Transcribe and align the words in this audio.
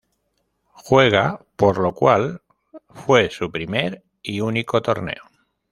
Juega 0.73 1.45
por 1.55 1.77
lo 1.77 1.93
cual 1.93 2.41
fue 2.89 3.29
su 3.29 3.51
primer 3.51 4.03
y 4.23 4.41
único 4.41 4.81
torneo. 4.81 5.21